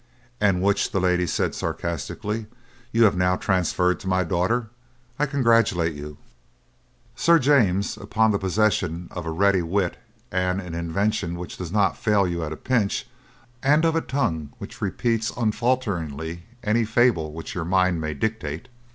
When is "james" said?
7.37-7.97